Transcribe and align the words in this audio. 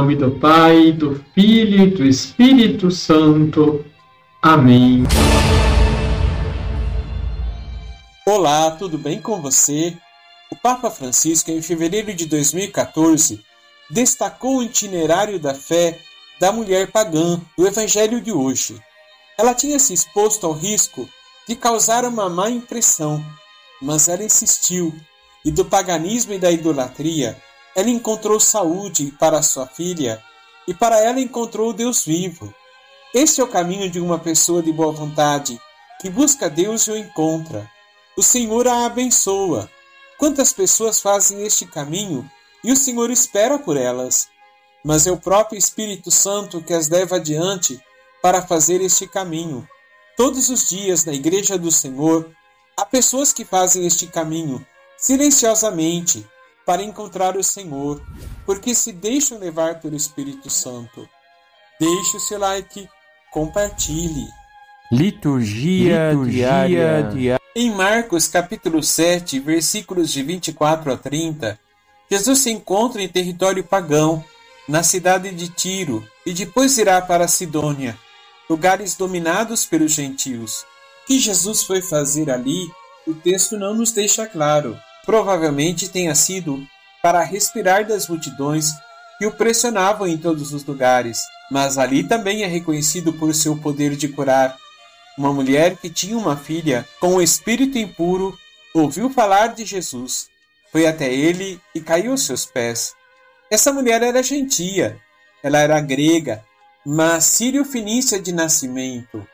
nome 0.00 0.16
do 0.16 0.30
Pai, 0.30 0.92
do 0.92 1.22
Filho 1.34 1.82
e 1.82 1.90
do 1.90 2.06
Espírito 2.06 2.90
Santo. 2.90 3.84
Amém. 4.40 5.02
Olá, 8.26 8.70
tudo 8.70 8.96
bem 8.96 9.20
com 9.20 9.42
você? 9.42 9.94
O 10.50 10.56
Papa 10.56 10.90
Francisco, 10.90 11.50
em 11.50 11.60
fevereiro 11.60 12.14
de 12.14 12.24
2014, 12.24 13.44
destacou 13.90 14.56
o 14.56 14.62
itinerário 14.62 15.38
da 15.38 15.52
fé 15.52 15.98
da 16.40 16.50
mulher 16.50 16.90
pagã 16.90 17.38
do 17.54 17.66
Evangelho 17.66 18.22
de 18.22 18.32
hoje. 18.32 18.80
Ela 19.36 19.52
tinha 19.52 19.78
se 19.78 19.92
exposto 19.92 20.46
ao 20.46 20.54
risco 20.54 21.06
de 21.46 21.54
causar 21.54 22.06
uma 22.06 22.26
má 22.30 22.48
impressão, 22.48 23.22
mas 23.82 24.08
ela 24.08 24.24
insistiu, 24.24 24.94
e 25.44 25.50
do 25.50 25.62
paganismo 25.62 26.32
e 26.32 26.38
da 26.38 26.50
idolatria 26.50 27.36
ela 27.74 27.90
encontrou 27.90 28.40
saúde 28.40 29.12
para 29.18 29.42
sua 29.42 29.66
filha 29.66 30.22
e 30.66 30.74
para 30.74 30.98
ela 31.00 31.20
encontrou 31.20 31.72
Deus 31.72 32.04
vivo. 32.04 32.54
Este 33.14 33.40
é 33.40 33.44
o 33.44 33.48
caminho 33.48 33.90
de 33.90 34.00
uma 34.00 34.18
pessoa 34.18 34.62
de 34.62 34.72
boa 34.72 34.92
vontade 34.92 35.60
que 36.00 36.08
busca 36.08 36.48
Deus 36.48 36.86
e 36.86 36.92
o 36.92 36.96
encontra. 36.96 37.70
O 38.16 38.22
Senhor 38.22 38.66
a 38.66 38.86
abençoa. 38.86 39.70
Quantas 40.18 40.52
pessoas 40.52 41.00
fazem 41.00 41.44
este 41.44 41.66
caminho 41.66 42.28
e 42.62 42.72
o 42.72 42.76
Senhor 42.76 43.10
espera 43.10 43.58
por 43.58 43.76
elas? 43.76 44.28
Mas 44.84 45.06
é 45.06 45.12
o 45.12 45.16
próprio 45.16 45.58
Espírito 45.58 46.10
Santo 46.10 46.62
que 46.62 46.72
as 46.72 46.88
leva 46.88 47.16
adiante 47.16 47.80
para 48.22 48.42
fazer 48.42 48.80
este 48.80 49.06
caminho. 49.06 49.66
Todos 50.16 50.48
os 50.48 50.68
dias 50.68 51.04
na 51.04 51.12
Igreja 51.12 51.58
do 51.58 51.70
Senhor 51.70 52.30
há 52.76 52.84
pessoas 52.84 53.32
que 53.32 53.44
fazem 53.44 53.86
este 53.86 54.06
caminho 54.06 54.64
silenciosamente 54.96 56.26
para 56.70 56.84
encontrar 56.84 57.36
o 57.36 57.42
Senhor, 57.42 58.00
porque 58.46 58.76
se 58.76 58.92
deixam 58.92 59.40
levar 59.40 59.80
pelo 59.80 59.96
Espírito 59.96 60.48
Santo. 60.48 61.04
Deixe 61.80 62.16
o 62.16 62.20
seu 62.20 62.38
like, 62.38 62.88
compartilhe. 63.32 64.28
Liturgia, 64.92 66.10
Liturgia 66.12 66.46
diária. 66.46 67.02
diária. 67.10 67.40
Em 67.56 67.72
Marcos 67.72 68.28
capítulo 68.28 68.84
7, 68.84 69.40
versículos 69.40 70.12
de 70.12 70.22
24 70.22 70.92
a 70.92 70.96
30, 70.96 71.58
Jesus 72.08 72.38
se 72.38 72.52
encontra 72.52 73.02
em 73.02 73.08
território 73.08 73.64
pagão, 73.64 74.24
na 74.68 74.84
cidade 74.84 75.32
de 75.32 75.48
Tiro, 75.48 76.06
e 76.24 76.32
depois 76.32 76.78
irá 76.78 77.02
para 77.02 77.26
Sidônia, 77.26 77.98
lugares 78.48 78.94
dominados 78.94 79.66
pelos 79.66 79.90
gentios. 79.90 80.60
O 81.02 81.06
que 81.08 81.18
Jesus 81.18 81.64
foi 81.64 81.82
fazer 81.82 82.30
ali, 82.30 82.70
o 83.08 83.12
texto 83.12 83.58
não 83.58 83.74
nos 83.74 83.90
deixa 83.90 84.24
claro. 84.24 84.78
Provavelmente 85.04 85.88
tenha 85.88 86.14
sido 86.14 86.66
para 87.02 87.22
respirar 87.22 87.86
das 87.86 88.08
multidões 88.08 88.70
que 89.18 89.26
o 89.26 89.32
pressionavam 89.32 90.06
em 90.06 90.16
todos 90.16 90.52
os 90.52 90.64
lugares, 90.64 91.20
mas 91.50 91.78
ali 91.78 92.04
também 92.04 92.42
é 92.42 92.46
reconhecido 92.46 93.12
por 93.12 93.34
seu 93.34 93.56
poder 93.56 93.96
de 93.96 94.08
curar. 94.08 94.56
Uma 95.18 95.32
mulher 95.32 95.76
que 95.76 95.90
tinha 95.90 96.16
uma 96.16 96.36
filha 96.36 96.86
com 97.00 97.14
um 97.14 97.20
espírito 97.20 97.76
impuro 97.76 98.38
ouviu 98.74 99.10
falar 99.10 99.48
de 99.48 99.64
Jesus, 99.64 100.28
foi 100.70 100.86
até 100.86 101.12
ele 101.12 101.60
e 101.74 101.80
caiu 101.80 102.12
aos 102.12 102.24
seus 102.24 102.46
pés. 102.46 102.94
Essa 103.50 103.72
mulher 103.72 104.02
era 104.02 104.22
gentia, 104.22 105.00
ela 105.42 105.58
era 105.58 105.80
grega, 105.80 106.44
mas 106.86 107.24
sírio-fenícia 107.24 108.20
de 108.20 108.32
nascimento. 108.32 109.26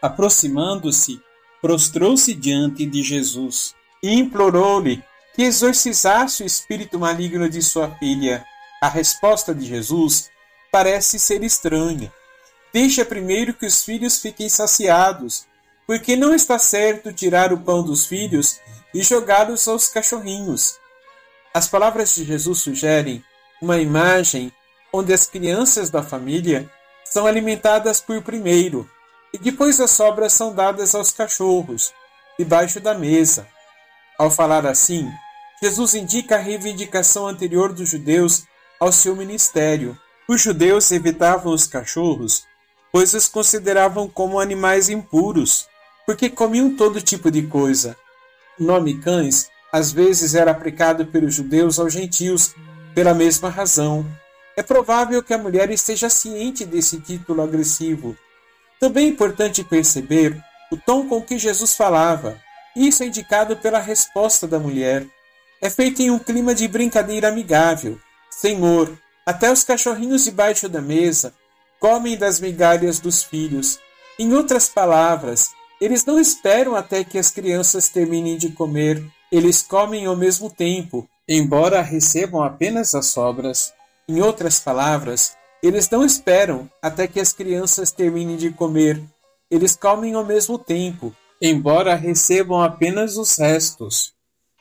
Aproximando-se, 0.00 1.20
prostrou-se 1.60 2.34
diante 2.34 2.84
de 2.84 3.02
Jesus 3.02 3.74
e 4.02 4.18
implorou-lhe 4.18 5.02
que 5.34 5.42
exorcizasse 5.42 6.42
o 6.42 6.46
espírito 6.46 6.98
maligno 6.98 7.48
de 7.48 7.62
sua 7.62 7.90
filha. 7.96 8.44
A 8.82 8.88
resposta 8.88 9.54
de 9.54 9.64
Jesus 9.64 10.30
parece 10.70 11.18
ser 11.18 11.42
estranha. 11.42 12.12
Deixa 12.72 13.04
primeiro 13.04 13.54
que 13.54 13.66
os 13.66 13.84
filhos 13.84 14.18
fiquem 14.18 14.48
saciados, 14.48 15.46
porque 15.86 16.16
não 16.16 16.34
está 16.34 16.58
certo 16.58 17.12
tirar 17.12 17.52
o 17.52 17.58
pão 17.58 17.82
dos 17.82 18.06
filhos 18.06 18.60
e 18.94 19.02
jogá-los 19.02 19.68
aos 19.68 19.88
cachorrinhos. 19.88 20.78
As 21.54 21.68
palavras 21.68 22.14
de 22.14 22.24
Jesus 22.24 22.60
sugerem 22.60 23.22
uma 23.60 23.78
imagem 23.78 24.52
onde 24.92 25.12
as 25.12 25.26
crianças 25.26 25.90
da 25.90 26.02
família 26.02 26.68
são 27.04 27.26
alimentadas 27.26 28.00
por 28.00 28.22
primeiro 28.22 28.88
e 29.32 29.38
depois 29.38 29.80
as 29.80 29.90
sobras 29.90 30.32
são 30.32 30.54
dadas 30.54 30.94
aos 30.94 31.10
cachorros, 31.10 31.92
debaixo 32.38 32.80
da 32.80 32.94
mesa. 32.94 33.46
Ao 34.22 34.30
falar 34.30 34.64
assim, 34.66 35.10
Jesus 35.60 35.94
indica 35.94 36.36
a 36.36 36.38
reivindicação 36.38 37.26
anterior 37.26 37.72
dos 37.72 37.88
judeus 37.88 38.44
ao 38.78 38.92
seu 38.92 39.16
ministério. 39.16 39.98
Os 40.28 40.40
judeus 40.40 40.92
evitavam 40.92 41.52
os 41.52 41.66
cachorros, 41.66 42.44
pois 42.92 43.14
os 43.14 43.26
consideravam 43.26 44.08
como 44.08 44.38
animais 44.38 44.88
impuros, 44.88 45.66
porque 46.06 46.30
comiam 46.30 46.76
todo 46.76 47.02
tipo 47.02 47.32
de 47.32 47.42
coisa. 47.48 47.96
O 48.60 48.62
nome 48.62 49.00
cães 49.00 49.50
às 49.72 49.90
vezes 49.90 50.36
era 50.36 50.52
aplicado 50.52 51.06
pelos 51.06 51.34
judeus 51.34 51.80
aos 51.80 51.92
gentios 51.92 52.54
pela 52.94 53.12
mesma 53.12 53.48
razão. 53.48 54.06
É 54.56 54.62
provável 54.62 55.20
que 55.20 55.34
a 55.34 55.38
mulher 55.38 55.68
esteja 55.68 56.08
ciente 56.08 56.64
desse 56.64 57.00
título 57.00 57.42
agressivo. 57.42 58.16
Também 58.78 59.06
é 59.06 59.08
importante 59.08 59.64
perceber 59.64 60.40
o 60.70 60.76
tom 60.76 61.08
com 61.08 61.20
que 61.20 61.40
Jesus 61.40 61.74
falava. 61.74 62.40
Isso 62.74 63.02
é 63.02 63.06
indicado 63.06 63.56
pela 63.56 63.78
resposta 63.78 64.46
da 64.46 64.58
mulher. 64.58 65.06
É 65.60 65.68
feito 65.68 66.00
em 66.00 66.10
um 66.10 66.18
clima 66.18 66.54
de 66.54 66.66
brincadeira 66.66 67.28
amigável. 67.28 67.98
Senhor, 68.30 68.98
até 69.24 69.52
os 69.52 69.62
cachorrinhos 69.62 70.24
debaixo 70.24 70.68
da 70.68 70.80
mesa 70.80 71.34
comem 71.78 72.16
das 72.16 72.40
migalhas 72.40 72.98
dos 72.98 73.22
filhos. 73.22 73.78
Em 74.18 74.32
outras 74.34 74.68
palavras, 74.68 75.50
eles 75.80 76.04
não 76.04 76.18
esperam 76.18 76.76
até 76.76 77.04
que 77.04 77.18
as 77.18 77.30
crianças 77.30 77.88
terminem 77.88 78.36
de 78.36 78.50
comer. 78.50 79.04
Eles 79.30 79.62
comem 79.62 80.06
ao 80.06 80.16
mesmo 80.16 80.48
tempo, 80.48 81.08
embora 81.28 81.82
recebam 81.82 82.42
apenas 82.42 82.94
as 82.94 83.06
sobras. 83.06 83.72
Em 84.08 84.20
outras 84.20 84.60
palavras, 84.60 85.36
eles 85.62 85.88
não 85.90 86.04
esperam 86.04 86.68
até 86.80 87.06
que 87.06 87.20
as 87.20 87.32
crianças 87.32 87.90
terminem 87.90 88.36
de 88.36 88.50
comer. 88.50 89.02
Eles 89.50 89.76
comem 89.76 90.14
ao 90.14 90.24
mesmo 90.24 90.58
tempo, 90.58 91.14
embora 91.42 91.96
recebam 91.96 92.62
apenas 92.62 93.16
os 93.16 93.36
restos. 93.36 94.14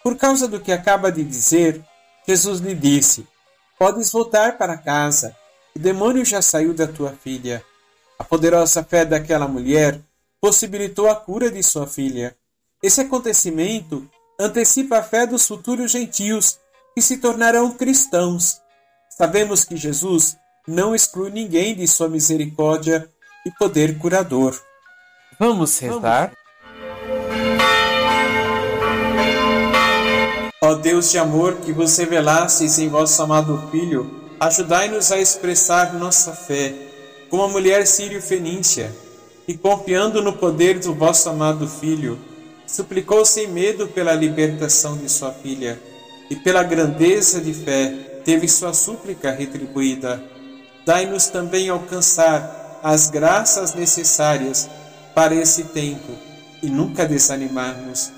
Por 0.00 0.16
causa 0.16 0.46
do 0.46 0.60
que 0.60 0.70
acaba 0.70 1.10
de 1.10 1.24
dizer, 1.24 1.84
Jesus 2.26 2.60
lhe 2.60 2.74
disse: 2.74 3.26
Podes 3.76 4.12
voltar 4.12 4.56
para 4.56 4.78
casa. 4.78 5.36
O 5.74 5.78
demônio 5.78 6.24
já 6.24 6.40
saiu 6.40 6.72
da 6.72 6.86
tua 6.86 7.10
filha. 7.10 7.64
A 8.16 8.22
poderosa 8.22 8.84
fé 8.84 9.04
daquela 9.04 9.48
mulher 9.48 10.00
possibilitou 10.40 11.08
a 11.08 11.16
cura 11.16 11.50
de 11.50 11.62
sua 11.64 11.86
filha. 11.86 12.36
Esse 12.80 13.00
acontecimento 13.00 14.08
antecipa 14.38 14.98
a 14.98 15.02
fé 15.02 15.26
dos 15.26 15.46
futuros 15.46 15.90
gentios 15.90 16.58
que 16.94 17.02
se 17.02 17.18
tornarão 17.18 17.72
cristãos. 17.72 18.60
Sabemos 19.10 19.64
que 19.64 19.76
Jesus 19.76 20.36
não 20.66 20.94
exclui 20.94 21.30
ninguém 21.30 21.74
de 21.74 21.88
sua 21.88 22.08
misericórdia 22.08 23.10
e 23.44 23.50
poder 23.50 23.98
curador. 23.98 24.56
Vamos 25.40 25.78
rezar? 25.78 26.32
Ó 30.68 30.74
Deus 30.74 31.10
de 31.10 31.16
amor 31.16 31.54
que 31.64 31.72
vos 31.72 31.96
revelastes 31.96 32.78
em 32.78 32.90
vosso 32.90 33.22
amado 33.22 33.70
Filho, 33.70 34.10
ajudai-nos 34.38 35.10
a 35.10 35.18
expressar 35.18 35.94
nossa 35.94 36.34
fé, 36.34 36.74
como 37.30 37.42
a 37.42 37.48
mulher 37.48 37.86
sírio-fenícia, 37.86 38.94
e 39.48 39.54
confiando 39.54 40.20
no 40.20 40.34
poder 40.34 40.78
do 40.78 40.92
vosso 40.92 41.26
amado 41.30 41.66
Filho, 41.66 42.18
suplicou 42.66 43.24
sem 43.24 43.48
medo 43.48 43.88
pela 43.88 44.12
libertação 44.12 44.94
de 44.98 45.08
sua 45.08 45.32
filha, 45.32 45.80
e 46.28 46.36
pela 46.36 46.62
grandeza 46.62 47.40
de 47.40 47.54
fé 47.54 48.20
teve 48.22 48.46
sua 48.46 48.74
súplica 48.74 49.30
retribuída. 49.30 50.22
Dai-nos 50.84 51.28
também 51.28 51.70
alcançar 51.70 52.78
as 52.82 53.08
graças 53.08 53.72
necessárias 53.72 54.68
para 55.14 55.34
esse 55.34 55.64
tempo 55.64 56.12
e 56.62 56.66
nunca 56.66 57.06
desanimarmos. 57.06 58.17